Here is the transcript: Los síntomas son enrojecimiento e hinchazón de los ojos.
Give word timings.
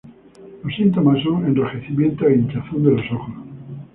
Los 0.63 0.73
síntomas 0.75 1.21
son 1.21 1.45
enrojecimiento 1.45 2.25
e 2.25 2.33
hinchazón 2.33 2.81
de 2.83 2.91
los 2.93 3.11
ojos. 3.11 3.35